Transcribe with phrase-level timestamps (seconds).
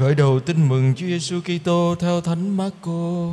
[0.00, 3.30] Khởi đầu tin mừng Chúa Giêsu Kitô theo Thánh Marco.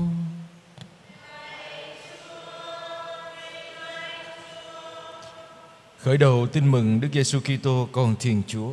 [5.97, 8.71] Khởi đầu tin mừng Đức Giêsu Kitô con Thiên Chúa.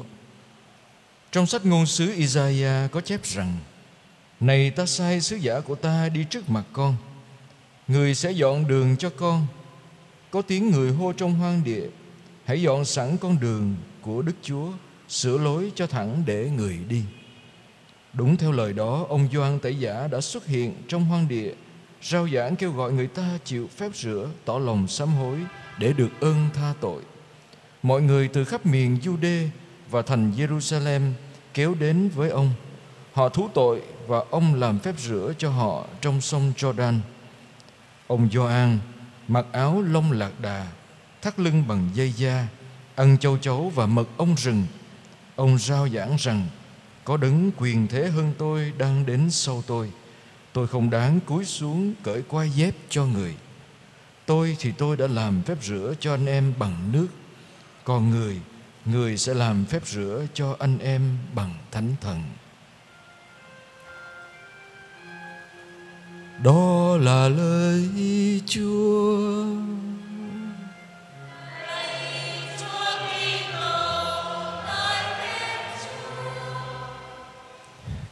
[1.33, 3.57] Trong sách ngôn sứ Isaiah có chép rằng:
[4.41, 6.97] Này ta sai sứ giả của ta đi trước mặt con,
[7.89, 9.47] người sẽ dọn đường cho con.
[10.31, 11.87] Có tiếng người hô trong hoang địa:
[12.45, 14.69] Hãy dọn sẵn con đường của Đức Chúa,
[15.09, 17.03] sửa lối cho thẳng để người đi.
[18.15, 21.55] Đúng theo lời đó, ông Gioan Tẩy Giả đã xuất hiện trong hoang địa,
[22.03, 25.39] rao giảng kêu gọi người ta chịu phép rửa, tỏ lòng sám hối
[25.79, 27.03] để được ơn tha tội.
[27.83, 29.49] Mọi người từ khắp miền Jude
[29.91, 31.13] và thành Jerusalem
[31.55, 32.51] kéo đến với ông.
[33.13, 36.99] Họ thú tội và ông làm phép rửa cho họ trong sông Jordan.
[38.07, 38.79] Ông Gioan
[39.29, 40.67] mặc áo lông lạc đà,
[41.23, 42.47] thắt lưng bằng dây da,
[42.95, 44.65] ăn châu chấu và mật ong rừng.
[45.37, 46.47] Ông rao giảng rằng
[47.05, 49.91] có đấng quyền thế hơn tôi đang đến sau tôi.
[50.53, 53.35] Tôi không đáng cúi xuống cởi quai dép cho người.
[54.27, 57.07] Tôi thì tôi đã làm phép rửa cho anh em bằng nước.
[57.85, 58.41] Còn người,
[58.85, 62.23] người sẽ làm phép rửa cho anh em bằng thánh thần.
[66.43, 67.91] Đó là lời
[68.47, 69.45] Chúa.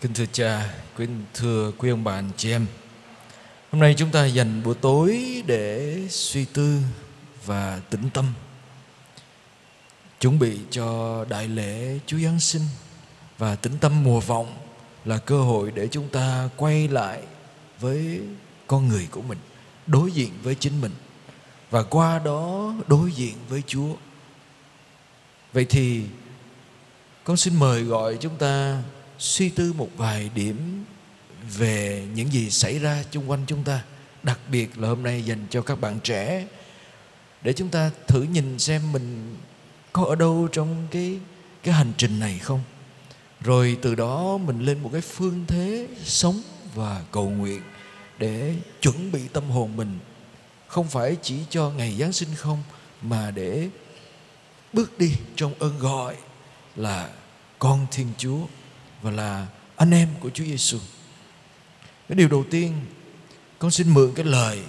[0.03, 2.67] Kính thưa cha, kính thưa quý ông bà anh chị em.
[3.70, 6.78] Hôm nay chúng ta dành buổi tối để suy tư
[7.45, 8.33] và tĩnh tâm
[10.20, 12.62] Chuẩn bị cho đại lễ Chúa Giáng sinh.
[13.39, 14.56] Và tĩnh tâm mùa vọng
[15.05, 17.23] là cơ hội để chúng ta quay lại
[17.80, 18.20] với
[18.67, 19.39] con người của mình
[19.86, 20.92] Đối diện với chính mình.
[21.70, 23.95] Và qua đó đối diện với Chúa.
[25.53, 26.03] Vậy thì
[27.25, 28.83] con xin mời gọi chúng ta
[29.23, 30.84] suy tư một vài điểm
[31.59, 33.83] về những gì xảy ra xung quanh chúng ta,
[34.23, 36.47] đặc biệt là hôm nay dành cho các bạn trẻ,
[37.42, 39.36] để chúng ta thử nhìn xem mình
[39.92, 41.19] có ở đâu trong cái
[41.63, 42.63] cái hành trình này không?
[43.41, 46.42] Rồi từ đó mình lên một cái phương thế sống
[46.74, 47.63] và cầu nguyện
[48.18, 49.98] để chuẩn bị tâm hồn mình.
[50.67, 52.63] Không phải chỉ cho ngày giáng sinh không,
[53.02, 53.68] mà để
[54.73, 56.17] bước đi trong ơn gọi
[56.77, 57.11] là
[57.58, 58.39] con thiên chúa
[59.02, 59.46] và là
[59.77, 60.79] anh em của Chúa Giêsu.
[62.08, 62.73] Cái điều đầu tiên,
[63.58, 64.63] con xin mượn cái lời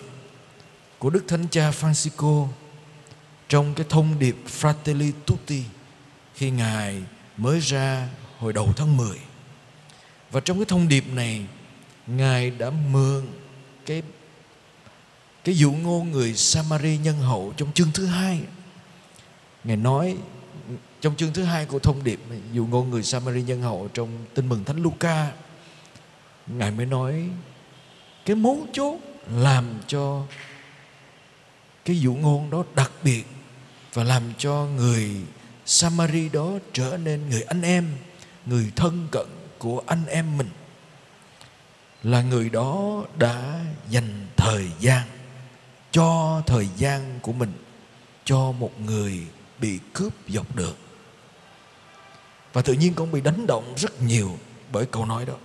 [1.00, 2.48] của Đức Thánh Cha Francisco
[3.50, 5.64] trong cái thông điệp Fratelli Tutti
[6.36, 7.04] khi Ngài
[7.38, 9.18] mới ra hồi đầu tháng 10.
[10.32, 11.46] Và trong cái thông điệp này,
[12.08, 13.28] Ngài đã mượn
[13.86, 14.02] cái
[15.44, 18.40] cái dụ ngôn người Samari nhân hậu trong chương thứ hai.
[19.64, 20.18] Ngài nói
[21.04, 22.20] trong chương thứ hai của thông điệp
[22.54, 25.32] dù ngôn người Samari nhân hậu trong tin mừng Thánh Luca
[26.48, 27.30] Ngài mới nói
[28.26, 28.98] cái mấu chốt
[29.32, 30.22] làm cho
[31.86, 33.24] cái dụ ngôn đó đặc biệt
[33.94, 35.10] và làm cho người
[35.66, 37.88] Samari đó trở nên người anh em,
[38.46, 39.28] người thân cận
[39.58, 40.50] của anh em mình
[42.04, 45.02] là người đó đã dành thời gian
[45.92, 47.54] cho thời gian của mình
[48.26, 49.22] cho một người
[49.60, 50.76] bị cướp dọc đường
[52.54, 54.38] và tự nhiên con bị đánh động rất nhiều
[54.72, 55.36] bởi câu nói đó.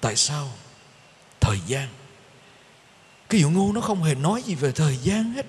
[0.00, 0.48] Tại sao?
[1.40, 1.88] Thời gian.
[3.28, 5.46] Cái dụ ngu nó không hề nói gì về thời gian hết.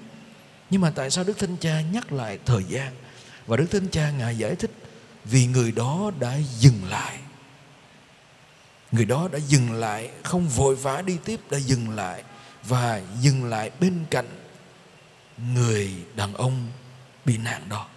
[0.70, 2.94] Nhưng mà tại sao đức thánh cha nhắc lại thời gian?
[3.48, 4.72] Và đức thánh cha ngài giải thích,
[5.26, 7.18] vì người đó đã dừng lại.
[8.92, 12.24] Người đó đã dừng lại, không vội vã đi tiếp, đã dừng lại.
[12.64, 14.28] Và dừng lại bên cạnh
[15.54, 16.68] người đàn ông
[17.26, 17.88] bị nạn đó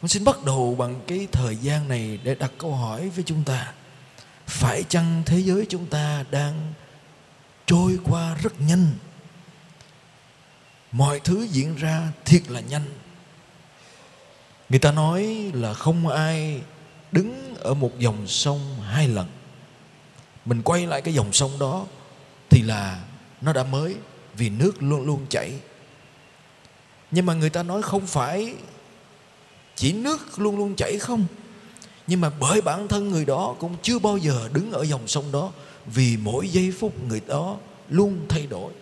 [0.00, 3.44] con xin bắt đầu bằng cái thời gian này để đặt câu hỏi với chúng
[3.44, 3.72] ta.
[4.46, 6.72] Phải chăng thế giới chúng ta đang
[7.66, 8.86] trôi qua rất nhanh?
[10.92, 12.84] Mọi thứ diễn ra thiệt là nhanh.
[14.68, 16.60] Người ta nói là không ai
[17.12, 19.26] đứng ở một dòng sông hai lần.
[20.44, 21.86] Mình quay lại cái dòng sông đó
[22.50, 23.04] thì là
[23.40, 23.96] nó đã mới
[24.34, 25.52] vì nước luôn luôn chảy.
[27.10, 28.54] Nhưng mà người ta nói không phải
[29.80, 31.24] chỉ nước luôn luôn chảy không.
[32.06, 35.32] Nhưng mà bởi bản thân người đó cũng chưa bao giờ đứng ở dòng sông
[35.32, 35.52] đó,
[35.86, 37.56] vì mỗi giây phút người đó
[37.88, 38.72] luôn thay đổi.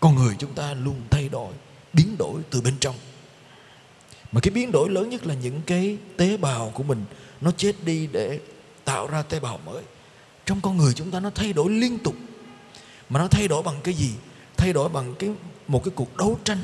[0.00, 1.52] Con người chúng ta luôn thay đổi,
[1.92, 2.94] biến đổi từ bên trong.
[4.32, 7.04] Mà cái biến đổi lớn nhất là những cái tế bào của mình,
[7.40, 8.40] nó chết đi để
[8.84, 9.82] tạo ra tế bào mới.
[10.46, 12.14] Trong con người chúng ta nó thay đổi liên tục.
[13.08, 14.10] Mà nó thay đổi bằng cái gì?
[14.56, 15.30] Thay đổi bằng cái,
[15.68, 16.58] một cái cuộc đấu tranh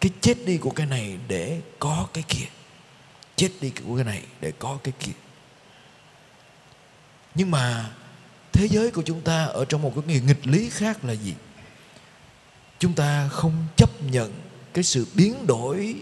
[0.00, 2.46] cái chết đi của cái này để có cái kia.
[3.36, 5.12] Chết đi của cái này để có cái kia.
[7.34, 7.90] Nhưng mà
[8.52, 11.34] thế giới của chúng ta ở trong một cái nghịch lý khác là gì?
[12.78, 14.32] Chúng ta không chấp nhận
[14.72, 15.94] cái sự biến đổi,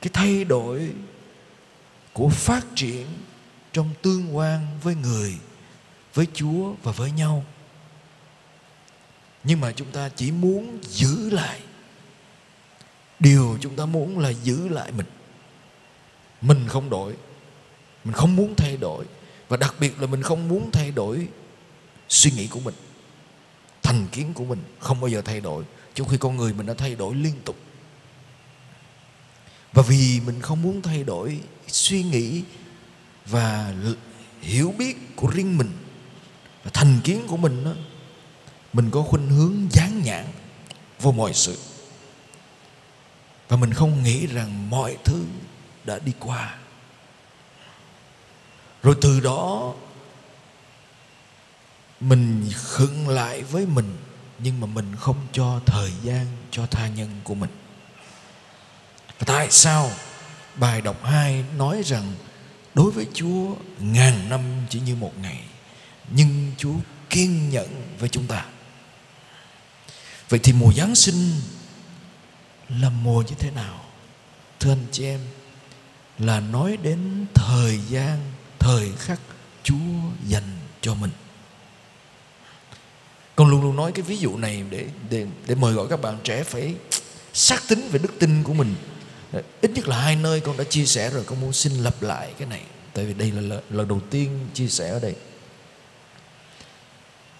[0.00, 0.92] cái thay đổi
[2.12, 3.06] của phát triển
[3.72, 5.34] trong tương quan với người,
[6.14, 7.44] với chúa và với nhau.
[9.44, 11.60] Nhưng mà chúng ta chỉ muốn giữ lại
[13.20, 15.06] điều chúng ta muốn là giữ lại mình.
[16.40, 17.14] Mình không đổi.
[18.04, 19.04] Mình không muốn thay đổi.
[19.48, 21.28] Và đặc biệt là mình không muốn thay đổi
[22.08, 22.74] suy nghĩ của mình
[23.88, 26.74] thành kiến của mình không bao giờ thay đổi trong khi con người mình đã
[26.74, 27.56] thay đổi liên tục.
[29.72, 32.42] Và vì mình không muốn thay đổi suy nghĩ
[33.26, 33.74] và
[34.40, 35.70] hiểu biết của riêng mình
[36.64, 37.72] và thành kiến của mình đó,
[38.72, 40.24] mình có khuynh hướng dán nhãn
[41.00, 41.58] vô mọi sự
[43.48, 45.24] và mình không nghĩ rằng mọi thứ
[45.84, 46.58] đã đi qua.
[48.82, 49.74] Rồi từ đó,
[52.00, 53.96] mình khựng lại với mình,
[54.38, 57.50] nhưng mà mình không cho thời gian cho tha nhân của mình.
[59.18, 59.90] Và tại sao?
[60.56, 62.12] Bài đọc 2 nói rằng,
[62.74, 65.42] đối với Chúa, ngàn năm chỉ như một ngày,
[66.10, 66.74] nhưng Chúa
[67.10, 67.68] kiên nhẫn
[67.98, 68.44] với chúng ta.
[70.28, 71.40] Vậy thì mùa Giáng sinh
[72.68, 73.84] là mùa như thế nào?
[74.60, 75.20] Thưa anh chị em,
[76.18, 78.18] là nói đến thời gian,
[78.58, 79.20] thời khắc
[79.62, 79.76] Chúa
[80.26, 81.10] dành cho mình.
[83.36, 86.18] Con luôn luôn nói cái ví dụ này để để để mời gọi các bạn
[86.24, 86.74] trẻ phải
[87.32, 88.74] xác tính về đức tin của mình.
[89.32, 92.02] Ờ, ít nhất là hai nơi con đã chia sẻ rồi, con muốn xin lặp
[92.02, 92.62] lại cái này.
[92.92, 95.16] Tại vì đây là lần đầu tiên chia sẻ ở đây.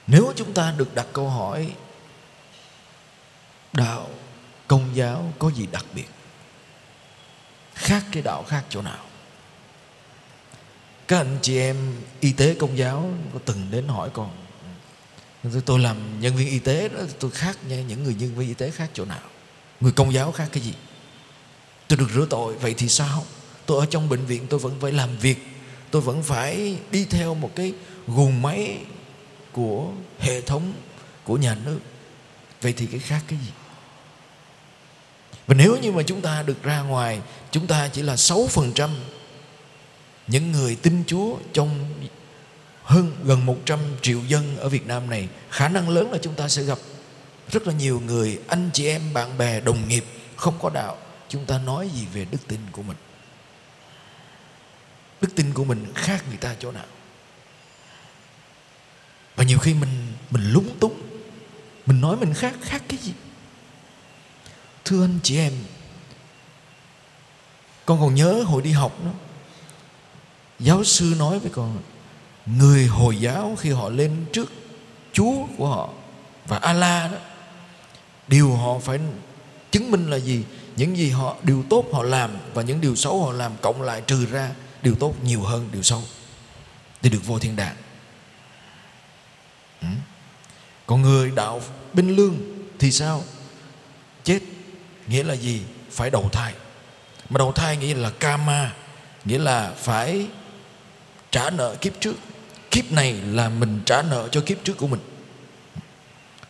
[0.06, 1.72] Nếu chúng ta được đặt câu hỏi,
[3.72, 4.08] đạo
[4.68, 6.08] công giáo có gì đặc biệt?
[7.74, 9.04] Khác cái đạo khác chỗ nào?
[11.08, 11.76] Các anh chị em
[12.20, 14.30] y tế công giáo có từng đến hỏi con,
[15.66, 18.54] tôi làm nhân viên y tế đó, tôi khác nha, những người nhân viên y
[18.54, 19.20] tế khác chỗ nào?
[19.80, 20.74] Người công giáo khác cái gì?
[21.88, 23.24] Tôi được rửa tội, vậy thì sao?
[23.66, 25.38] Tôi ở trong bệnh viện, tôi vẫn phải làm việc,
[25.90, 27.72] tôi vẫn phải đi theo một cái
[28.06, 28.78] guồng máy
[29.52, 30.72] của hệ thống
[31.24, 31.80] của nhà nước.
[32.62, 33.52] Vậy thì cái khác cái gì?
[35.48, 38.90] Và nếu như mà chúng ta được ra ngoài, chúng ta chỉ là 6%
[40.26, 41.94] những người tin Chúa trong
[42.84, 46.48] hơn gần 100 triệu dân ở Việt Nam này, khả năng lớn là chúng ta
[46.48, 46.78] sẽ gặp
[47.50, 50.04] rất là nhiều người, anh chị em, bạn bè, đồng nghiệp
[50.36, 50.96] không có đạo.
[51.28, 52.96] Chúng ta nói gì về đức tin của mình?
[55.20, 56.86] Đức tin của mình khác người ta chỗ nào?
[59.36, 61.02] Và nhiều khi mình mình lúng túng.
[61.86, 63.12] Mình nói mình khác khác cái gì?
[64.88, 65.52] Thưa anh chị em,
[67.86, 69.10] con còn nhớ hồi đi học đó,
[70.58, 71.78] giáo sư nói với con,
[72.46, 74.52] người hồi giáo khi họ lên trước
[75.12, 75.88] chúa của họ
[76.46, 77.18] và allah đó,
[78.28, 78.98] điều họ phải
[79.70, 80.44] chứng minh là gì?
[80.76, 84.02] Những gì họ, điều tốt họ làm và những điều xấu họ làm cộng lại
[84.06, 84.50] trừ ra
[84.82, 86.02] điều tốt nhiều hơn điều xấu
[87.02, 87.76] để được vô thiên đàng.
[89.80, 89.88] Ừ.
[90.86, 91.60] Còn người đạo
[91.92, 92.36] binh lương
[92.78, 93.24] thì sao?
[94.24, 94.40] Chết
[95.08, 95.62] nghĩa là gì?
[95.90, 96.54] Phải đầu thai.
[97.30, 98.72] Mà đầu thai nghĩa là karma,
[99.24, 100.26] nghĩa là phải
[101.30, 102.14] trả nợ kiếp trước.
[102.70, 105.00] Kiếp này là mình trả nợ cho kiếp trước của mình.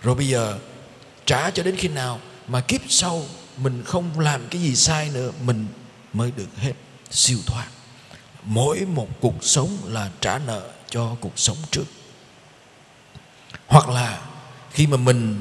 [0.03, 0.59] Rồi bây giờ,
[1.25, 3.23] trả cho đến khi nào mà kiếp sau
[3.57, 5.67] mình không làm cái gì sai nữa, mình
[6.13, 6.73] mới được hết
[7.11, 7.67] siêu thoát.
[8.43, 11.85] Mỗi một cuộc sống là trả nợ cho cuộc sống trước.
[13.67, 14.21] Hoặc là
[14.71, 15.41] khi mà mình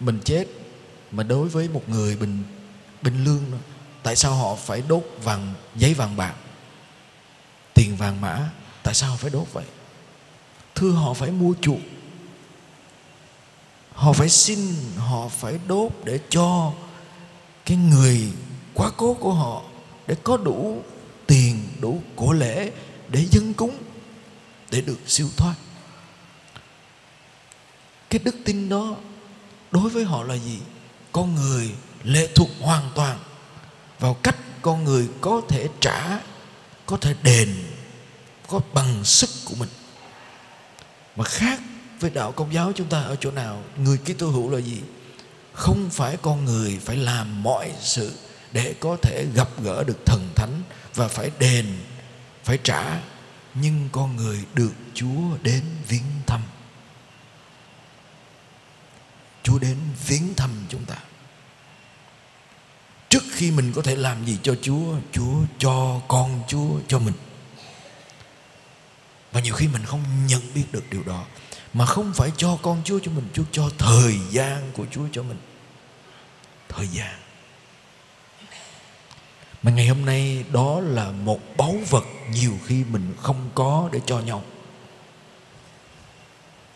[0.00, 0.44] mình chết
[1.12, 2.44] mà đối với một người bình
[3.02, 3.58] bình lương đó,
[4.02, 6.34] tại sao họ phải đốt vàng giấy vàng bạc
[7.74, 8.50] tiền vàng mã?
[8.82, 9.64] Tại sao phải đốt vậy?
[10.74, 11.78] Thưa họ phải mua chuộc.
[13.92, 14.58] Họ phải xin
[14.96, 16.72] họ phải đốt để cho
[17.64, 18.32] cái người
[18.74, 19.62] quá cố của họ
[20.06, 20.82] để có đủ
[21.26, 22.72] tiền đủ của lễ
[23.08, 23.78] để dân cúng
[24.70, 25.54] để được siêu thoát.
[28.10, 28.96] Cái đức tin đó
[29.70, 30.58] đối với họ là gì?
[31.12, 31.70] Con người
[32.04, 33.18] lệ thuộc hoàn toàn
[33.98, 36.20] vào cách con người có thể trả,
[36.86, 37.48] có thể đền,
[38.48, 39.68] có bằng sức của mình.
[41.16, 41.60] Mà khác
[42.00, 44.80] với đạo công giáo chúng ta ở chỗ nào, người Kitô hữu là gì?
[45.52, 48.12] Không phải con người phải làm mọi sự
[48.52, 50.62] để có thể gặp gỡ được thần thánh
[50.94, 51.66] và phải đền,
[52.44, 53.00] phải trả,
[53.54, 56.40] nhưng con người được Chúa đến viếng thăm.
[59.42, 60.96] Chúa đến viếng thăm chúng ta.
[63.08, 67.14] Trước khi mình có thể làm gì cho Chúa Chúa cho con Chúa cho mình.
[69.32, 71.24] Và nhiều khi mình không nhận biết được điều đó,
[71.72, 75.22] mà không phải cho con Chúa cho mình, Chúa cho thời gian của Chúa cho
[75.22, 75.38] mình.
[76.68, 77.14] Thời gian.
[79.62, 84.00] Mà ngày hôm nay đó là một báu vật nhiều khi mình không có để
[84.06, 84.42] cho nhau.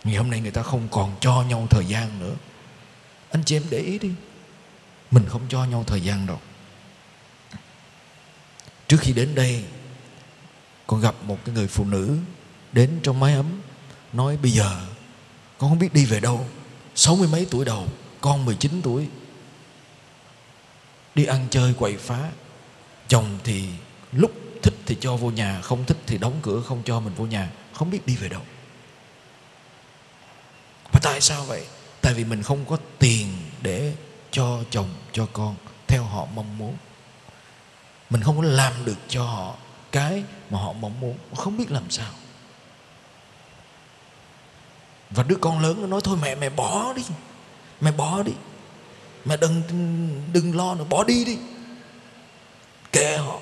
[0.04, 2.34] Ngày hôm nay người ta không còn cho nhau thời gian nữa
[3.30, 4.10] anh chị em để ý đi.
[5.10, 6.40] Mình không cho nhau thời gian đâu.
[8.88, 9.64] Trước khi đến đây,
[10.86, 12.16] con gặp một cái người phụ nữ
[12.72, 13.60] đến trong mái ấm,
[14.12, 14.86] nói bây giờ
[15.58, 16.46] con không biết đi về đâu.
[16.94, 17.86] Sáu mươi mấy tuổi đầu,
[18.20, 19.08] con 19 tuổi.
[21.14, 22.30] Đi ăn chơi quậy phá.
[23.08, 23.68] Chồng thì
[24.12, 27.26] lúc thích thì cho vô nhà, không thích thì đóng cửa không cho mình vô
[27.26, 27.50] nhà.
[27.72, 28.42] Không biết đi về đâu.
[30.92, 31.66] Và tại sao vậy?
[32.06, 33.28] Tại vì mình không có tiền
[33.62, 33.94] để
[34.30, 35.54] cho chồng, cho con
[35.86, 36.76] theo họ mong muốn.
[38.10, 39.54] Mình không có làm được cho họ
[39.92, 42.10] cái mà họ mong muốn không biết làm sao.
[45.10, 47.02] Và đứa con lớn nó nói, thôi mẹ mẹ bỏ đi,
[47.80, 48.32] mẹ bỏ đi.
[49.24, 49.62] Mẹ đừng
[50.32, 51.38] đừng lo nữa, bỏ đi đi.
[52.92, 53.40] Kệ họ.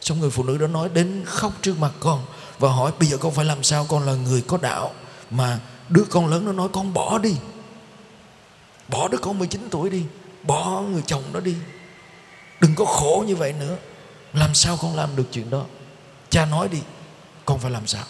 [0.00, 2.24] Xong người phụ nữ đó nói đến khóc trước mặt con
[2.58, 3.86] và hỏi, bây giờ con phải làm sao?
[3.88, 4.92] Con là người có đạo
[5.30, 5.60] mà.
[5.88, 7.34] Đứa con lớn nó nói, con bỏ đi
[8.88, 10.04] bỏ đứa con 19 tuổi đi,
[10.42, 11.54] bỏ người chồng đó đi.
[12.60, 13.76] Đừng có khổ như vậy nữa.
[14.32, 15.64] Làm sao con làm được chuyện đó?
[16.30, 16.78] Cha nói đi,
[17.44, 18.04] con phải làm sao?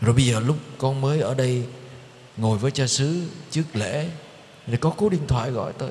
[0.00, 1.66] Rồi bây giờ lúc con mới ở đây
[2.36, 4.08] ngồi với cha xứ trước lễ,
[4.66, 5.90] thì có cú điện thoại gọi tới.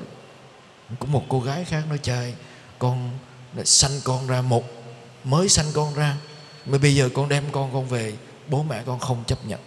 [0.98, 2.34] Có một cô gái khác nói trai
[2.78, 3.10] con
[3.64, 4.64] sanh con ra một,
[5.24, 6.16] mới sanh con ra.
[6.66, 8.12] Mà bây giờ con đem con con về,
[8.48, 9.60] bố mẹ con không chấp nhận.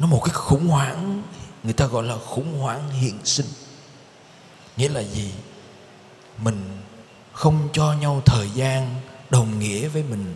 [0.00, 1.22] Nó một cái khủng hoảng.
[1.62, 3.46] Người ta gọi là khủng hoảng hiện sinh.
[4.76, 5.32] Nghĩa là gì?
[6.38, 6.78] Mình
[7.32, 8.94] không cho nhau thời gian
[9.30, 10.34] đồng nghĩa với mình.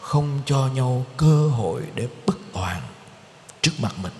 [0.00, 2.82] Không cho nhau cơ hội để bất toàn
[3.62, 4.12] trước mặt mình.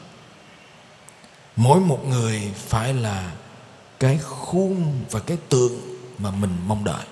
[1.57, 3.33] Mỗi một người phải là
[4.01, 5.81] cái khuôn và cái tượng
[6.19, 7.05] mà mình mong đợi.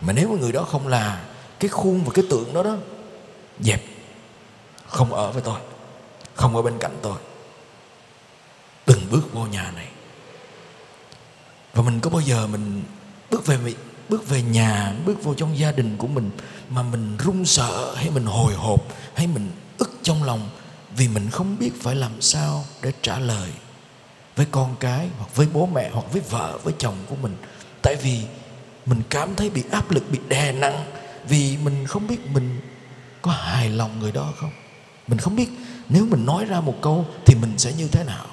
[0.00, 1.24] Mà nếu người đó không là
[1.60, 2.76] cái khuôn và cái tượng đó đó,
[3.60, 3.82] dẹp,
[4.86, 5.60] không ở với tôi
[6.38, 7.18] không ở bên cạnh tôi.
[8.84, 9.88] Từng bước vô nhà này.
[11.74, 12.82] Và mình có bao giờ mình
[13.30, 13.58] bước về
[14.08, 16.30] bước về nhà, bước vô trong gia đình của mình
[16.68, 18.80] mà mình run sợ, hay mình hồi hộp,
[19.14, 20.50] hay mình ức trong lòng
[20.96, 23.50] vì mình không biết phải làm sao để trả lời
[24.36, 27.36] với con cái hoặc với bố mẹ hoặc với vợ, với chồng của mình.
[27.82, 28.20] Tại vì
[28.86, 30.84] mình cảm thấy bị áp lực, bị đè nặng
[31.28, 32.60] vì mình không biết mình
[33.22, 34.52] có hài lòng người đó không?
[35.08, 35.50] Mình không biết.
[35.88, 38.26] Nếu mình nói ra một câu thì mình sẽ như thế nào?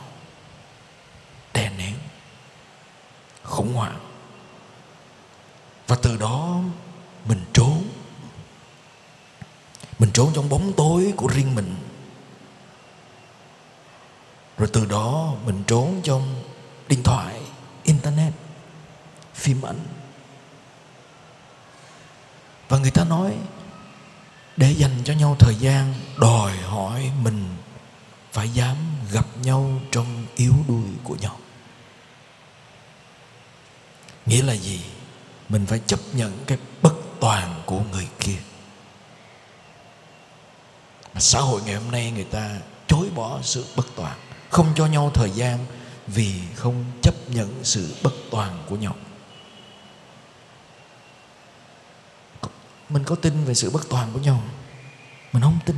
[1.54, 1.94] Đè nén.
[3.44, 4.00] Khủng hoảng.
[5.88, 6.62] Và từ đó
[7.26, 7.84] mình trốn.
[10.00, 11.76] Mình trốn trong bóng tối của riêng mình.
[14.58, 16.44] Rồi từ đó mình trốn trong
[16.88, 17.42] điện thoại,
[17.84, 18.34] internet,
[19.34, 19.80] phim ảnh.
[22.70, 23.38] Và người ta nói,
[24.58, 27.56] để dành cho nhau thời gian đòi hỏi mình
[28.32, 28.76] phải dám
[29.12, 31.40] gặp nhau trong yếu đuôi của nhau.
[34.26, 34.82] Nghĩa là gì?
[35.50, 38.38] Mình phải chấp nhận cái bất toàn của người kia.
[41.14, 44.18] Mà xã hội ngày hôm nay người ta chối bỏ sự bất toàn,
[44.50, 45.66] không cho nhau thời gian
[46.08, 48.96] vì không chấp nhận sự bất toàn của nhau.
[52.90, 54.44] Mình có tin về sự bất toàn của nhau
[55.36, 55.76] mình không tin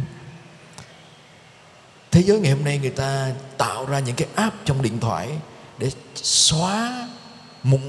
[2.12, 5.30] thế giới ngày hôm nay người ta tạo ra những cái app trong điện thoại
[5.78, 7.08] để xóa
[7.64, 7.82] mụn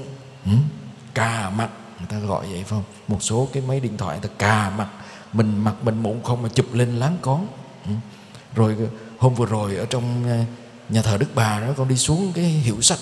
[1.13, 2.83] cà mặt, người ta gọi vậy, phải không?
[3.07, 4.87] Một số cái máy điện thoại người ta cà mặt,
[5.33, 7.47] mình mặt mình mụn không mà chụp lên láng con
[8.55, 8.75] rồi
[9.17, 10.37] hôm vừa rồi ở trong ờ,
[10.89, 12.99] nhà thờ đức bà đó, con đi xuống cái hiệu sách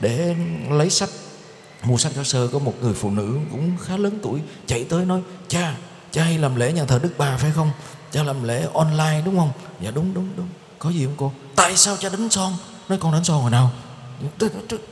[0.00, 0.36] để
[0.70, 1.08] lấy sách,
[1.84, 2.48] mua sách giáo sơ.
[2.48, 5.74] Có một người phụ nữ cũng khá lớn tuổi chạy tới nói, cha
[6.10, 7.70] cha hay làm lễ nhà thờ đức bà phải không?
[8.12, 9.50] Cha làm lễ online đúng không?
[9.80, 10.48] Dạ đúng đúng đúng.
[10.78, 11.32] Có gì không cô?
[11.56, 12.52] Tại sao cha đánh son?
[12.88, 13.70] Nói con đánh son hồi nào?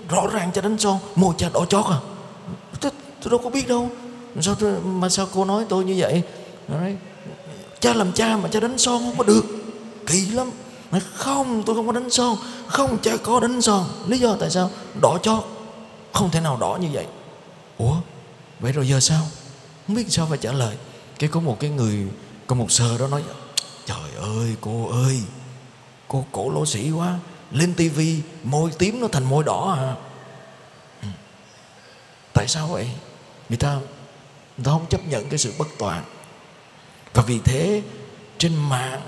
[0.09, 0.99] Rõ ràng cha đánh son.
[1.17, 1.99] Môi cha đỏ chót à.
[2.81, 3.91] Tôi, tôi đâu có biết đâu.
[4.41, 6.23] Sao tôi, mà sao cô nói tôi như vậy?
[6.69, 6.97] Nói,
[7.81, 9.45] cha làm cha mà cha đánh son không có được.
[10.07, 10.51] Kỳ lắm.
[10.91, 12.37] Nói không tôi không có đánh son.
[12.67, 13.85] Không cha có đánh son.
[14.07, 14.71] Lý do tại sao?
[15.03, 15.45] Đỏ chót.
[16.13, 17.07] Không thể nào đỏ như vậy.
[17.79, 17.97] Ủa?
[18.61, 19.23] Vậy rồi giờ sao?
[19.87, 20.77] Không biết sao phải trả lời.
[21.19, 22.09] Cái có một cái người
[22.51, 23.23] có một sơ đó nói,
[23.87, 25.21] trời ơi, cô ơi,
[26.09, 27.19] cô cổ lỗ sĩ quá,
[27.51, 29.95] lên tivi môi tím nó thành môi đỏ à.
[31.03, 31.09] Ừ.
[32.33, 32.91] Tại sao vậy?
[33.49, 36.05] Người ta người ta không chấp nhận cái sự bất toàn.
[37.15, 37.83] Và vì thế,
[38.39, 39.03] trên mạng,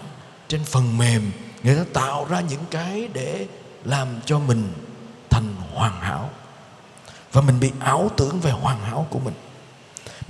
[0.49, 1.33] trên phần mềm,
[1.63, 3.47] người ta tạo ra những cái để
[3.85, 4.73] làm cho mình
[5.31, 6.31] thành hoàn hảo.
[7.33, 9.35] Và mình bị ảo tưởng về hoàn hảo của mình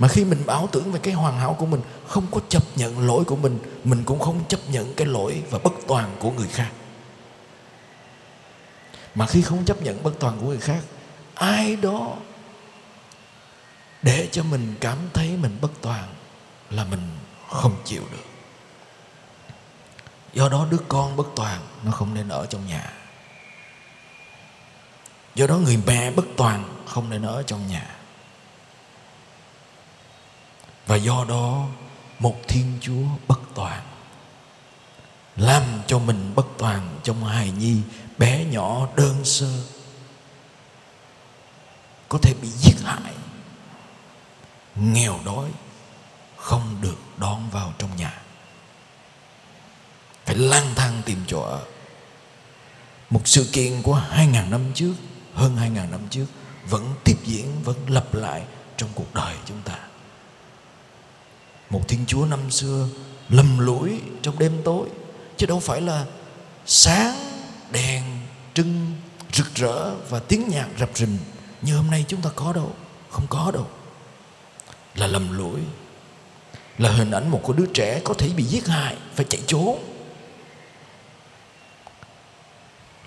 [0.03, 3.07] mà khi mình ảo tưởng về cái hoàn hảo của mình, không có chấp nhận
[3.07, 6.47] lỗi của mình mình cũng không chấp nhận cái lỗi và bất toàn của người
[6.47, 6.71] khác.
[9.15, 10.83] Mà khi không chấp nhận bất toàn của người khác,
[11.35, 12.15] ai đó
[14.01, 16.13] để cho mình cảm thấy mình bất toàn
[16.69, 17.09] là mình
[17.49, 18.25] không chịu được.
[20.33, 22.93] Do đó đứa con bất toàn nó không nên ở trong nhà.
[25.35, 28.02] Do đó người mẹ bất toàn không nên ở trong nhà
[30.85, 31.67] và do đó,
[32.19, 33.83] một thiên chúa bất toàn
[35.35, 37.81] làm cho mình bất toàn trong hài nhi
[38.17, 39.63] bé nhỏ đơn sơ,
[42.09, 43.13] có thể bị giết hại,
[44.75, 45.49] nghèo đói,
[46.37, 48.21] không được đón vào trong nhà.
[50.25, 51.65] Phải lang thang tìm chỗ ở.
[53.09, 54.93] Một sự kiện của hai ngàn năm trước,
[55.33, 56.25] hơn hai ngàn năm trước,
[56.65, 58.43] vẫn tiếp diễn, vẫn lặp lại
[58.77, 59.79] trong cuộc đời chúng ta
[61.69, 62.87] một thiên chúa năm xưa
[63.29, 64.87] lầm lũi trong đêm tối.
[65.37, 66.05] Chứ đâu phải là
[66.65, 67.15] sáng,
[67.71, 68.03] đèn,
[68.53, 68.95] trưng,
[69.33, 71.17] rực rỡ và tiếng nhạc rập rình
[71.61, 72.71] như hôm nay chúng ta có đâu.
[73.09, 73.67] Không có đâu.
[74.95, 75.59] Là lầm lũi.
[76.77, 79.83] Là hình ảnh một cô đứa trẻ có thể bị giết hại, phải chạy trốn.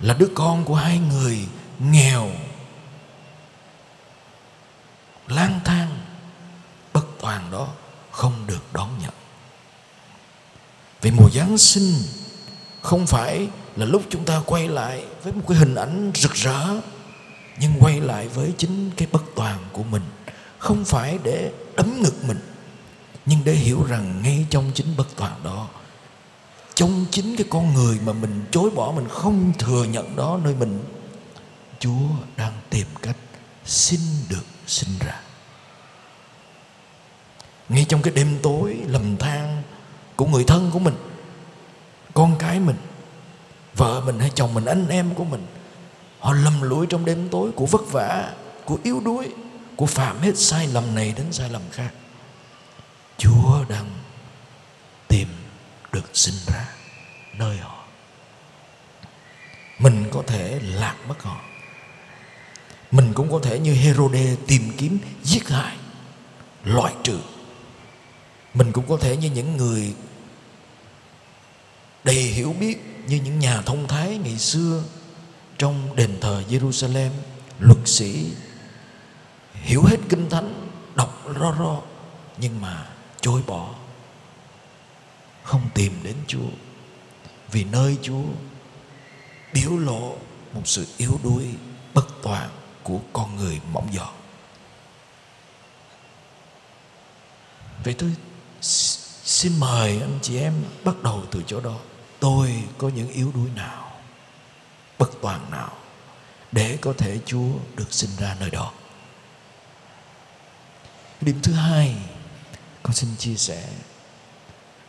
[0.00, 1.38] Là đứa con của hai người
[1.78, 2.30] nghèo,
[5.28, 5.98] lang thang
[6.92, 7.68] bất toàn đó
[8.16, 9.14] không được đón nhận.
[11.00, 11.94] Vì mùa Giáng sinh,
[12.82, 16.80] không phải là lúc chúng ta quay lại với một cái hình ảnh rực rỡ,
[17.60, 20.02] nhưng quay lại với chính cái bất toàn của mình.
[20.58, 22.40] Không phải để đấm ngực mình,
[23.26, 25.68] nhưng để hiểu rằng ngay trong chính bất toàn đó,
[26.74, 30.54] trong chính cái con người mà mình chối bỏ, mình không thừa nhận đó, nơi
[30.54, 30.84] mình,
[31.78, 33.16] chúa đang tìm cách
[33.64, 35.25] xin được sinh ra
[37.68, 39.62] ngay trong cái đêm tối lầm than
[40.16, 40.94] của người thân của mình,
[42.14, 42.76] con cái mình,
[43.74, 45.46] vợ mình hay chồng mình, anh em của mình,
[46.20, 48.32] họ lầm lũi trong đêm tối của vất vả,
[48.64, 49.32] của yếu đuối,
[49.76, 51.90] của phạm hết sai lầm này đến sai lầm khác.
[53.18, 53.90] Chúa đang
[55.08, 55.28] tìm
[55.92, 56.68] được sinh ra
[57.38, 57.84] nơi họ.
[59.78, 61.40] Mình có thể lạc mất họ.
[62.90, 65.76] Mình cũng có thể như Herode tìm kiếm giết hại,
[66.64, 67.18] loại trừ
[68.56, 69.94] mình cũng có thể như những người
[72.04, 74.82] đầy hiểu biết như những nhà thông thái ngày xưa
[75.58, 77.10] trong đền thờ Jerusalem.
[77.58, 78.32] Luật sĩ
[79.52, 81.80] hiểu hết kinh thánh, đọc ro ro,
[82.38, 82.86] nhưng mà
[83.20, 83.74] chối bỏ.
[85.42, 86.48] Không tìm đến Chúa,
[87.52, 88.24] vì nơi Chúa
[89.52, 90.16] biểu lộ
[90.52, 91.44] một sự yếu đuối,
[91.94, 92.48] bất toàn
[92.82, 94.12] của con người mỏng giọt
[97.86, 98.14] vậy tôi
[98.60, 101.78] xin mời anh chị em bắt đầu từ chỗ đó.
[102.20, 103.92] Tôi có những yếu đuối nào,
[104.98, 105.72] bất toàn nào,
[106.52, 108.72] để có thể Chúa được sinh ra nơi đó?
[111.20, 111.96] Điểm thứ hai,
[112.82, 113.68] con xin chia sẻ.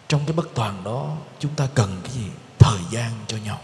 [0.08, 2.27] Trong cái bất toàn đó, chúng ta cần cái gì?
[2.60, 3.62] Thời gian cho nhau.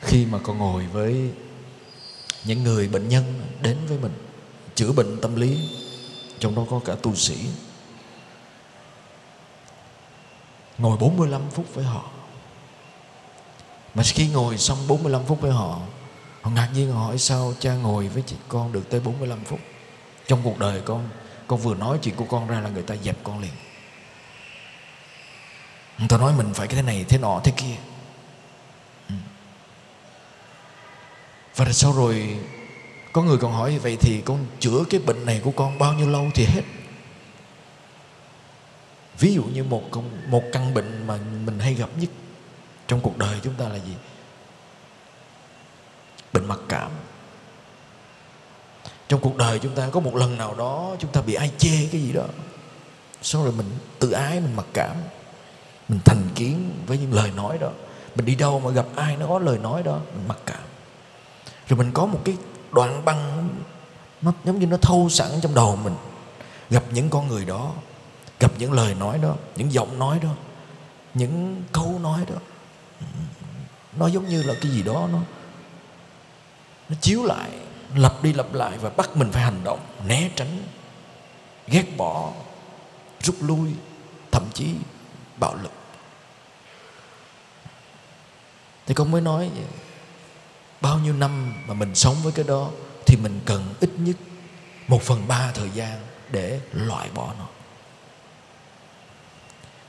[0.00, 1.30] Khi mà con ngồi với
[2.44, 4.12] những người bệnh nhân đến với mình
[4.74, 5.68] chữa bệnh tâm lý.
[6.38, 7.36] Trong đó có cả tu sĩ.
[10.78, 12.10] Ngồi 45 phút với họ.
[13.94, 15.80] Mà khi ngồi xong 45 phút với họ
[16.44, 19.60] họ ngạc nhiên, họ hỏi, sao cha ngồi với chị con được tới 45 phút?
[20.26, 21.08] Trong cuộc đời con
[21.46, 23.50] con vừa nói chuyện của con ra là người ta dẹp con liền.
[25.98, 27.76] Người ta nói mình phải cái thế này, thế nọ, thế kia.
[29.08, 29.14] Ừ.
[31.56, 32.38] Và sau rồi
[33.14, 36.08] có người còn hỏi vậy thì con chữa cái bệnh này của con bao nhiêu
[36.08, 36.62] lâu thì hết.
[39.18, 39.82] Ví dụ như một
[40.28, 42.10] một căn bệnh mà mình hay gặp nhất
[42.88, 43.94] trong cuộc đời chúng ta là gì?
[46.32, 46.90] Bệnh mặc cảm.
[49.08, 51.88] Trong cuộc đời chúng ta có một lần nào đó chúng ta bị ai chê
[51.92, 52.24] cái gì đó
[53.22, 53.66] sau rồi mình
[53.98, 54.96] tự ái, mình mặc cảm,
[55.88, 57.70] mình thành kiến với những lời nói đó.
[58.14, 60.62] Mình đi đâu mà gặp ai nó có lời nói đó, mình mặc cảm.
[61.68, 62.36] Rồi mình có một cái
[62.74, 63.48] đoạn băng,
[64.22, 65.94] nó giống như nó thâu sẵn trong đầu mình.
[66.70, 67.72] Gặp những con người đó,
[68.40, 70.30] gặp những lời nói đó, những giọng nói đó,
[71.14, 72.36] những câu nói đó,
[73.96, 75.18] nó giống như là cái gì đó nó
[76.88, 77.50] nó chiếu lại,
[77.96, 80.62] lặp đi lặp lại và bắt mình phải hành động, né tránh,
[81.66, 82.32] ghét bỏ,
[83.20, 83.70] rút lui,
[84.30, 84.74] thậm chí
[85.36, 85.72] bạo lực.
[88.86, 89.50] Thì con mới nói
[90.84, 92.70] bao nhiêu năm mà mình sống với cái đó
[93.06, 94.16] thì mình cần ít nhất
[94.88, 97.46] một phần ba thời gian để loại bỏ nó.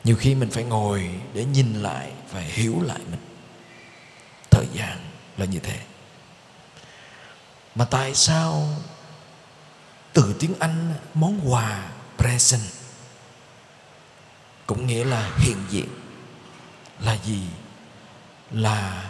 [0.03, 3.19] Nhiều khi mình phải ngồi để nhìn lại và hiểu lại mình.
[4.51, 4.97] Thời gian
[5.37, 5.79] là như thế.
[7.75, 8.67] Mà tại sao
[10.13, 12.71] từ tiếng anh, món quà present
[14.67, 15.87] cũng nghĩa là hiện diện,
[16.99, 17.41] là gì?
[18.51, 19.04] Là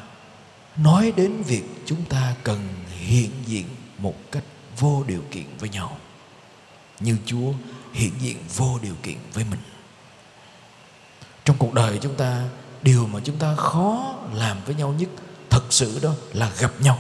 [0.78, 3.66] nói đến việc chúng ta cần hiện diện
[3.98, 4.44] một cách
[4.80, 5.98] vô điều kiện với nhau,
[7.00, 7.54] như chúa
[7.94, 9.60] hiện diện vô điều kiện với mình.
[11.46, 12.44] Trong cuộc đời chúng ta,
[12.82, 15.10] điều mà chúng ta khó làm với nhau nhất
[15.50, 17.00] thật sự đó là gặp nhau.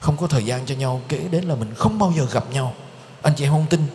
[0.00, 2.74] Không có thời gian cho nhau, kể đến là mình không bao giờ gặp nhau.
[3.22, 3.86] Anh chị em không tin,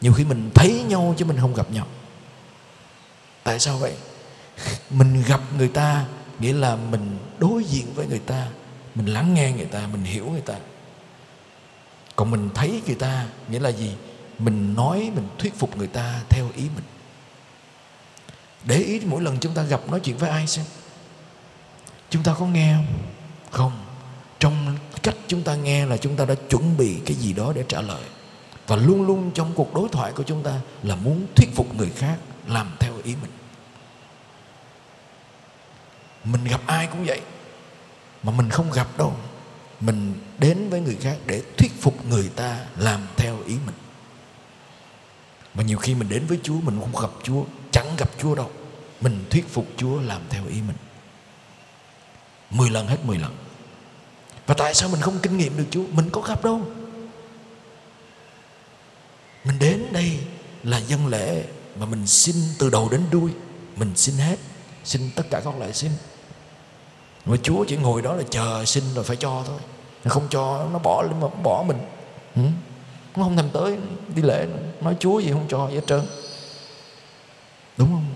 [0.00, 1.86] nhiều khi mình thấy nhau chứ mình không gặp nhau.
[3.42, 3.94] Tại sao vậy?
[4.90, 6.04] Mình gặp người ta
[6.38, 8.48] nghĩa là mình đối diện với người ta,
[8.94, 10.54] mình lắng nghe người ta, mình hiểu người ta.
[12.16, 13.94] Còn mình thấy người ta, nghĩa là gì?
[14.38, 16.84] Mình nói, mình thuyết phục người ta theo ý mình.
[18.64, 20.64] Để ý mỗi lần chúng ta gặp nói chuyện với ai xem.
[22.10, 22.86] Chúng ta có nghe không?
[23.50, 23.72] Không.
[24.38, 27.64] Trong cách chúng ta nghe là chúng ta đã chuẩn bị cái gì đó để
[27.68, 28.02] trả lời.
[28.66, 31.90] Và luôn luôn trong cuộc đối thoại của chúng ta là muốn thuyết phục người
[31.90, 32.16] khác
[32.46, 33.30] làm theo ý mình
[36.24, 37.20] mình gặp ai cũng vậy.
[38.22, 39.16] Mà mình không gặp đâu.
[39.80, 43.74] Mình đến với người khác để thuyết phục người ta làm theo ý mình.
[45.54, 48.50] Mà nhiều khi mình đến với Chúa, mình không gặp Chúa, chẳng gặp Chúa đâu.
[49.00, 50.76] Mình thuyết phục Chúa làm theo ý mình.
[52.50, 53.36] Mười lần hết mười lần.
[54.46, 55.86] Và tại sao mình không kinh nghiệm được Chúa?
[55.86, 56.66] Mình có gặp đâu.
[59.44, 60.18] Mình đến đây
[60.62, 61.44] là dân lễ
[61.78, 63.30] mà mình xin từ đầu đến đuôi.
[63.76, 64.38] Mình xin hết.
[64.84, 65.90] Xin tất cả các loại xin
[67.24, 69.58] mà Chúa chỉ ngồi đó là chờ xin rồi phải cho thôi.
[70.04, 71.78] Nó không cho, nó bỏ mà bỏ mình.
[72.34, 72.42] Ừ?
[73.16, 73.78] nó không thèm tới,
[74.14, 74.46] đi lễ.
[74.80, 76.02] Nói Chúa gì không cho gì hết trơn.
[77.76, 78.06] Đúng không?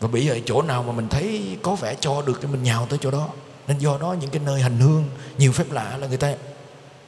[0.00, 2.86] Và bây giờ chỗ nào mà mình thấy có vẻ cho được thì mình nhào
[2.90, 3.28] tới chỗ đó.
[3.66, 5.04] Nên do đó những cái nơi hành hương,
[5.38, 6.34] nhiều phép lạ là người ta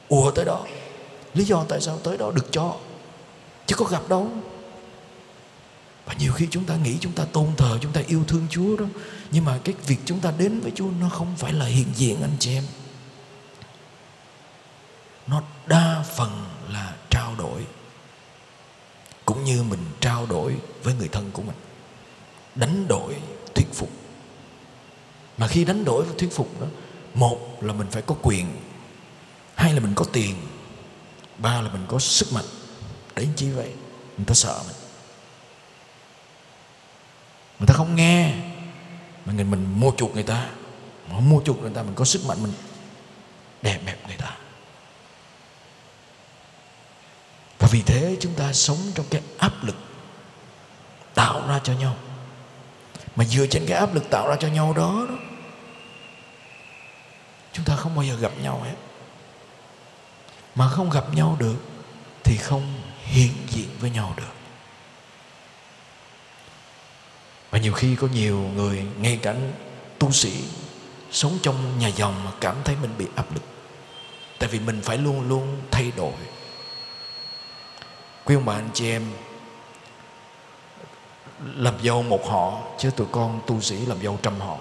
[0.07, 0.61] ùa tới đó.
[1.33, 2.75] Lý do tại sao tới đó được cho?
[3.65, 4.27] Chứ có gặp đâu
[6.07, 8.77] và nhiều khi chúng ta nghĩ chúng ta tôn thờ, chúng ta yêu thương chúa
[8.77, 8.85] đó.
[9.31, 12.21] Nhưng mà cái việc chúng ta đến với chúa nó không phải là hiện diện,
[12.21, 12.63] anh chị em.
[15.27, 17.65] Nó đa phần là trao đổi.
[19.25, 21.55] Cũng như mình trao đổi với người thân của mình.
[22.55, 23.15] Đánh đổi
[23.55, 23.89] thuyết phục.
[25.37, 26.67] Mà khi đánh đổi và thuyết phục đó,
[27.13, 28.45] một là mình phải có quyền.
[29.55, 30.35] Hai là mình có tiền.
[31.37, 32.45] Ba là mình có sức mạnh.
[33.15, 33.71] Đến chỉ vậy
[34.17, 34.86] người ta sợ mình
[37.59, 38.33] người ta không nghe.
[39.25, 40.49] Mà người mình mua chuộc người ta.
[41.11, 42.53] Mà mua chuộc người ta mình có sức mạnh mình
[43.61, 44.37] đè bẹp người ta.
[47.59, 49.75] Và vì thế chúng ta sống trong cái áp lực
[51.13, 51.95] tạo ra cho nhau.
[53.15, 55.15] Mà dựa trên cái áp lực tạo ra cho nhau đó, đó
[57.53, 58.75] chúng ta không bao giờ gặp nhau hết.
[60.55, 61.55] Mà không gặp nhau được
[62.23, 64.36] thì không hiện diện với nhau được.
[67.51, 69.35] Và nhiều khi có nhiều người, ngay cả
[69.99, 70.43] tu sĩ,
[71.11, 73.43] sống trong nhà dòng mà cảm thấy mình bị áp lực.
[74.39, 76.13] Tại vì mình phải luôn luôn thay đổi.
[78.25, 79.03] Quý ông bà, anh chị em,
[81.55, 84.57] làm dâu một họ, chứ tụi con tu sĩ làm dâu trăm họ.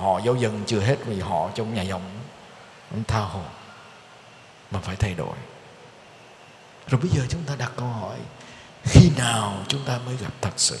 [0.00, 2.02] Họ giáo dân chưa hết vì họ trong nhà dòng.
[3.08, 3.42] Tha hồ,
[4.70, 5.36] mà phải thay đổi.
[6.88, 8.16] Rồi bây giờ chúng ta đặt câu hỏi
[8.84, 10.78] khi nào chúng ta mới gặp thật sự?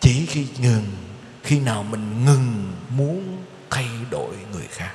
[0.00, 0.92] Chỉ khi ngừng,
[1.42, 4.94] khi nào mình ngừng muốn thay đổi người khác.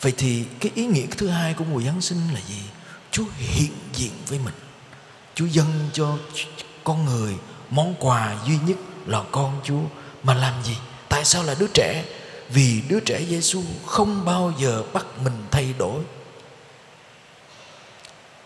[0.00, 2.62] Vậy thì cái ý nghĩa thứ hai của mùa giáng sinh là gì?
[3.10, 4.54] Chúa hiện diện với mình.
[5.34, 6.18] Chúa dâng cho
[6.84, 7.34] con người
[7.70, 9.82] món quà duy nhất là con chúa.
[10.22, 10.76] Mà làm gì?
[11.08, 12.04] Tại sao là đứa trẻ?
[12.48, 16.02] Vì đứa trẻ Giêsu không bao giờ bắt mình thay đổi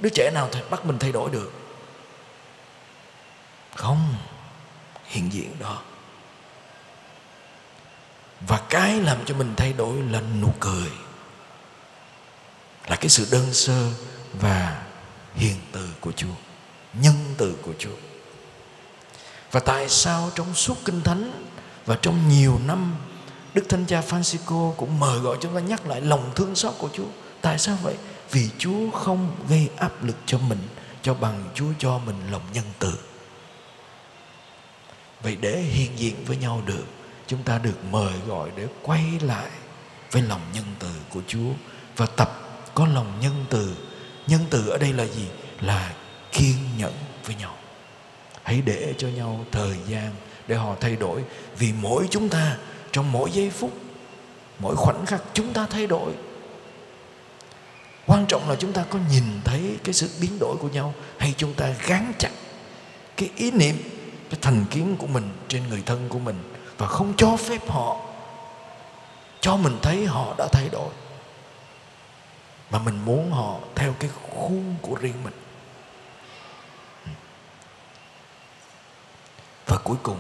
[0.01, 1.53] đứa trẻ nào bắt mình thay đổi được
[3.75, 4.15] không
[5.05, 5.83] hiện diện đó
[8.41, 10.91] và cái làm cho mình thay đổi là nụ cười
[12.87, 13.91] là cái sự đơn sơ
[14.41, 14.83] và
[15.35, 16.35] hiền từ của Chúa,
[16.93, 17.97] nhân từ của Chúa.
[19.51, 21.45] Và tại sao trong suốt kinh thánh
[21.87, 22.97] và trong nhiều năm
[23.55, 26.89] Đức Thánh Cha Francisco cũng mời gọi chúng ta nhắc lại lòng thương xót của
[26.93, 27.07] Chúa.
[27.41, 27.95] Tại sao vậy?
[28.31, 30.59] Vì Chúa không gây áp lực cho mình
[31.03, 32.93] cho bằng Chúa cho mình lòng nhân từ.
[35.23, 36.85] Vậy để hiện diện với nhau được,
[37.27, 39.51] chúng ta được mời gọi để quay lại
[40.11, 41.51] với lòng nhân từ của Chúa
[41.97, 42.41] và tập
[42.75, 43.77] có lòng nhân từ.
[44.27, 45.29] Nhân từ ở đây là gì?
[45.61, 45.95] Là
[46.33, 46.93] kiên nhẫn
[47.25, 47.57] với nhau.
[48.43, 50.13] Hãy để cho nhau thời gian
[50.47, 51.25] để họ thay đổi
[51.59, 52.57] vì mỗi chúng ta
[52.93, 53.73] trong mỗi giây phút
[54.59, 56.13] mỗi khoảnh khắc chúng ta thay đổi
[58.07, 61.35] quan trọng là chúng ta có nhìn thấy cái sự biến đổi của nhau hay
[61.37, 62.31] chúng ta gắn chặt
[63.17, 63.77] cái ý niệm,
[64.31, 67.97] cái thành kiến của mình trên người thân của mình và không cho phép họ,
[69.41, 70.91] cho mình thấy họ đã thay đổi.
[72.71, 75.35] Mà mình muốn họ theo cái khuôn của riêng mình.
[79.67, 80.19] Và cuối cùng,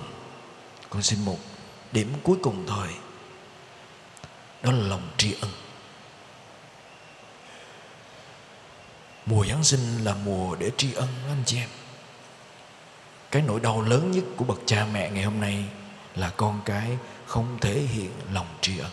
[0.90, 1.38] con xin một
[1.92, 2.88] điểm cuối cùng thôi.
[4.62, 5.50] Đó là lòng tri ân.
[9.26, 11.68] Mùa giáng sinh là mùa để tri ân anh chị em.
[13.30, 15.64] Cái nỗi đau lớn nhất của bậc cha mẹ ngày hôm nay
[16.14, 18.90] là con cái không thể hiện lòng tri ân.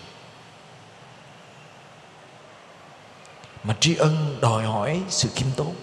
[3.64, 5.76] Mà tri ân đòi hỏi sự khiêm tốn.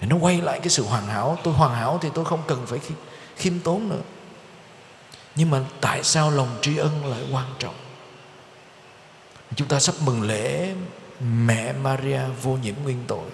[0.00, 1.38] Nó quay lại cái sự hoàn hảo.
[1.44, 2.78] Tôi hoàn hảo thì tôi không cần phải
[3.36, 4.00] khiêm tốn nữa.
[5.34, 7.74] Nhưng mà tại sao lòng tri ân lại quan trọng?
[9.56, 10.74] Chúng ta sắp mừng lễ
[11.22, 13.30] mẹ Maria vô nhiễm nguyên tội.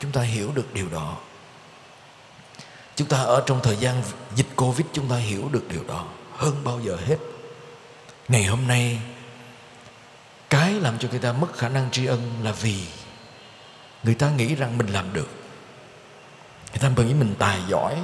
[0.00, 1.16] Chúng ta hiểu được điều đó.
[2.96, 4.02] Chúng ta ở trong thời gian
[4.34, 7.16] dịch covid, chúng ta hiểu được điều đó hơn bao giờ hết.
[8.28, 8.98] Ngày hôm nay,
[10.50, 12.80] cái làm cho người ta mất khả năng tri ân là vì
[14.02, 15.28] người ta nghĩ rằng mình làm được.
[16.70, 17.96] Người ta nghĩ mình tài giỏi.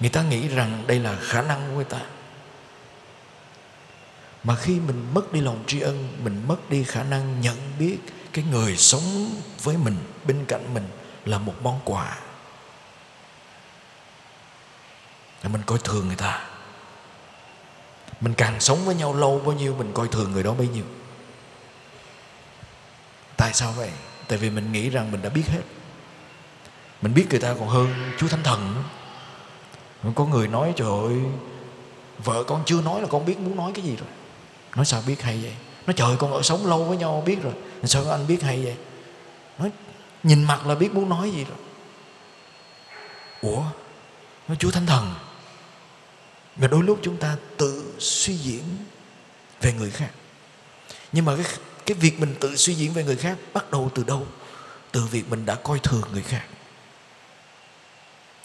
[0.00, 2.00] Người ta nghĩ rằng đây là khả năng của người ta.
[4.44, 7.98] Mà khi mình mất đi lòng tri ân, mình mất đi khả năng nhận biết
[8.34, 9.30] cái người sống
[9.62, 10.88] với mình, bên cạnh mình
[11.24, 12.18] là một món quà.
[15.42, 16.46] Là mình coi thường người ta.
[18.20, 20.84] Mình càng sống với nhau lâu bao nhiêu, mình coi thường người đó bấy nhiêu.
[23.36, 23.90] Tại sao vậy?
[24.28, 25.62] Tại vì mình nghĩ rằng mình đã biết hết.
[27.02, 28.84] Mình biết người ta còn hơn chúa thánh thần
[30.14, 31.16] có người nói, trời ơi,
[32.18, 34.08] vợ con chưa nói là con biết muốn nói cái gì rồi.
[34.76, 35.54] Nói sao biết hay vậy?
[35.86, 37.52] Nó trời con ở sống lâu với nhau, biết rồi.
[37.84, 38.76] Sao anh biết hay vậy?
[39.58, 39.66] Nó
[40.22, 41.58] nhìn mặt là biết muốn nói gì rồi.
[43.40, 43.62] Ủa?
[44.48, 45.14] Nó chúa thánh thần.
[46.56, 48.62] Mà đôi lúc chúng ta tự suy diễn
[49.60, 50.10] về người khác.
[51.12, 51.46] Nhưng mà cái
[51.86, 54.26] cái việc mình tự suy diễn về người khác bắt đầu từ đâu?
[54.92, 56.44] Từ việc mình đã coi thường người khác.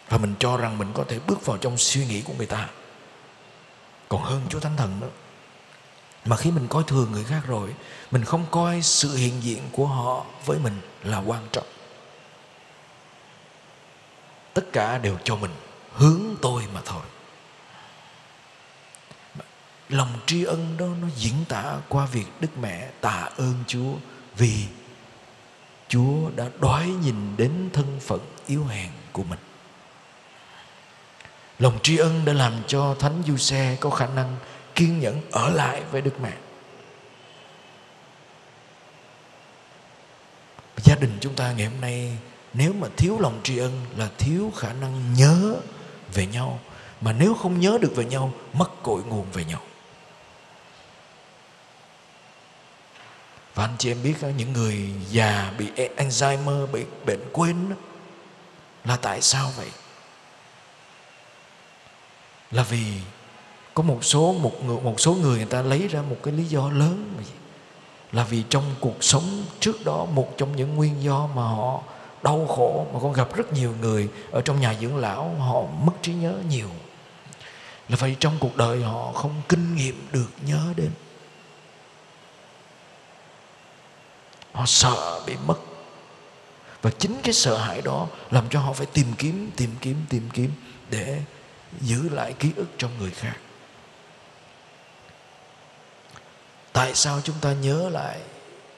[0.09, 2.69] Và mình cho rằng mình có thể bước vào trong suy nghĩ của người ta.
[4.09, 5.09] Còn hơn chúa thánh thần nữa
[6.25, 7.75] mà khi mình coi thường người khác rồi,
[8.11, 11.67] mình không coi sự hiện diện của họ với mình là quan trọng.
[14.53, 15.51] Tất cả đều cho mình
[15.93, 17.01] hướng tôi mà thôi.
[19.89, 23.93] Lòng tri ân đó nó diễn tả qua việc đức mẹ tạ ơn chúa
[24.37, 24.65] vì
[25.87, 29.39] chúa đã đoái nhìn đến thân phận yếu hèn của mình.
[31.59, 34.35] Lòng tri ân đã làm cho thánh du xe có khả năng
[34.79, 36.33] kiên nhẫn ở lại với Đức Mẹ.
[40.77, 42.17] Gia đình chúng ta ngày hôm nay
[42.53, 45.55] nếu mà thiếu lòng tri ân là thiếu khả năng nhớ
[46.13, 46.59] về nhau.
[47.01, 49.61] Mà nếu không nhớ được về nhau, mất cội nguồn về nhau.
[53.53, 57.75] Và anh chị em biết những người già bị Alzheimer, bị bệnh quên
[58.85, 59.69] là tại sao vậy?
[62.51, 62.83] Là vì
[63.79, 66.43] có một số, một người, một số người người ta lấy ra một cái lý
[66.43, 67.13] do lớn
[68.11, 71.81] là vì trong cuộc sống trước đó, một trong những nguyên do mà họ
[72.23, 75.91] đau khổ, mà con gặp rất nhiều người ở trong nhà dưỡng lão, họ mất
[76.01, 76.69] trí nhớ nhiều.
[77.89, 80.91] Là vì trong cuộc đời họ không kinh nghiệm được nhớ đến.
[84.51, 85.57] Họ sợ bị mất.
[86.81, 90.29] Và chính cái sợ hãi đó làm cho họ phải tìm kiếm tìm kiếm tìm
[90.33, 90.51] kiếm
[90.89, 91.21] để
[91.81, 93.35] giữ lại ký ức trong người khác.
[96.79, 98.19] Tại sao chúng ta nhớ lại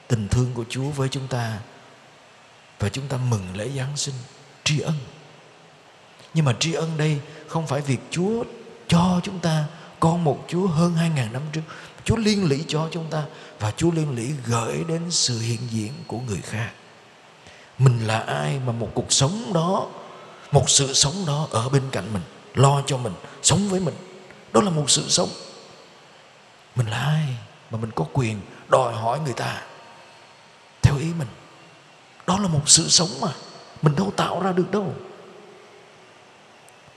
[0.08, 1.58] tình thương của Chúa với chúng ta
[2.78, 4.14] và chúng ta mừng lễ Giáng sinh?
[4.64, 4.94] Tri ân.
[6.34, 8.44] Nhưng mà tri ân đây không phải việc Chúa
[8.88, 9.64] cho chúng ta,
[10.00, 11.60] con một Chúa hơn hai ngàn năm trước.
[12.04, 13.24] Chúa liên lỉ cho chúng ta
[13.58, 16.70] và Chúa liên lỉ gửi đến sự hiện diện của người khác.
[17.78, 19.86] Mình là ai mà một cuộc sống đó,
[20.52, 22.22] một sự sống đó ở bên cạnh mình,
[22.54, 23.94] lo cho mình, sống với mình?
[24.52, 25.28] Đó là một sự sống.
[26.76, 27.36] Mình là ai?
[27.72, 29.62] Mà mình có quyền đòi hỏi người ta
[30.82, 31.28] theo ý mình
[32.26, 33.28] đó là một sự sống mà
[33.82, 34.94] mình đâu tạo ra được đâu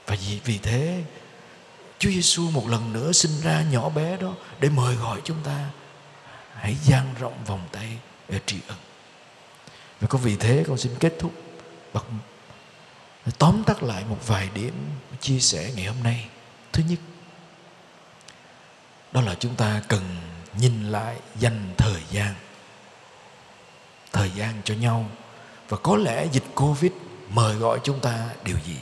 [0.06, 1.04] và vì, vì thế
[1.98, 5.70] Chúa Giêsu một lần nữa sinh ra nhỏ bé đó để mời gọi chúng ta
[6.54, 8.78] hãy dang rộng vòng tay để tri ân.
[10.00, 11.32] Và có vì thế con xin kết thúc
[11.92, 12.04] bằng
[13.38, 14.74] tóm tắt lại một vài điểm
[15.20, 16.28] chia sẻ ngày hôm nay.
[16.72, 16.98] Thứ nhất,
[19.12, 20.02] đó là chúng ta cần
[20.58, 22.34] nhìn lại dành thời gian.
[24.12, 25.06] Thời gian cho nhau.
[25.68, 26.92] Và có lẽ dịch covid
[27.30, 28.76] mời gọi chúng ta điều gì?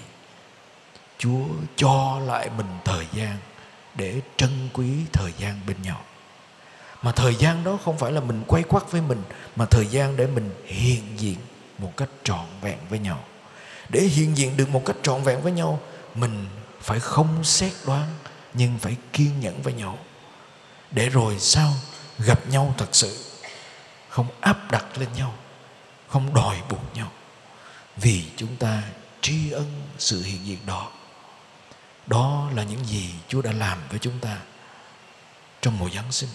[1.19, 1.45] Chúa
[1.77, 3.37] cho lại mình thời gian
[3.95, 6.01] để trân quý thời gian bên nhau.
[7.03, 9.23] Mà thời gian đó không phải là mình quay quắt với mình,
[9.57, 11.37] mà thời gian để mình hiện diện
[11.79, 13.25] một cách trọn vẹn với nhau.
[13.89, 15.81] Để hiện diện được một cách trọn vẹn với nhau,
[16.15, 16.47] mình
[16.81, 18.09] phải không xét đoán
[18.55, 19.99] nhưng phải kiên nhẫn với nhau
[20.95, 21.73] để rồi sau
[22.19, 23.25] gặp nhau thật sự?
[24.09, 25.35] Không áp đặt lên nhau,
[26.09, 27.11] không đòi buộc nhau.
[27.97, 28.83] Vì chúng ta
[29.21, 30.91] tri ân sự hiện diện đó.
[32.07, 34.39] Đó là những gì Chúa đã làm với chúng ta
[35.63, 36.29] trong mùa Giáng sinh.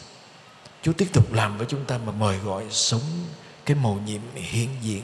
[0.81, 3.25] Chúa tiếp tục làm với chúng ta mà mời gọi sống
[3.65, 5.03] cái mầu nhiệm hiện diện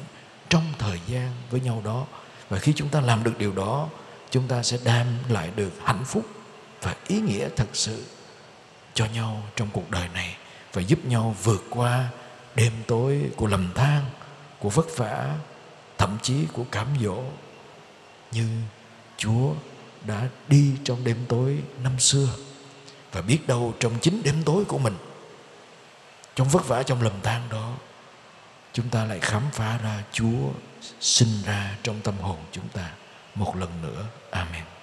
[0.50, 2.06] trong thời gian với nhau đó.
[2.50, 3.88] Và khi chúng ta làm được điều đó,
[4.30, 6.26] chúng ta sẽ đem lại được hạnh phúc
[6.82, 8.04] và ý nghĩa thật sự
[8.96, 10.38] cho nhau trong cuộc đời này
[10.74, 12.10] và giúp nhau vượt qua
[12.56, 14.06] đêm tối của lầm than,
[14.60, 15.36] của vất vả,
[15.98, 17.24] thậm chí của cám dỗ
[18.32, 18.50] như
[19.18, 19.54] Chúa
[20.06, 22.28] đã đi trong đêm tối năm xưa
[23.12, 24.96] và biết đâu trong chính đêm tối của mình,
[26.36, 27.74] trong vất vả, trong lầm than đó,
[28.74, 30.50] chúng ta lại khám phá ra Chúa
[31.00, 32.92] sinh ra trong tâm hồn chúng ta
[33.36, 34.06] một lần nữa.
[34.32, 34.75] Amen.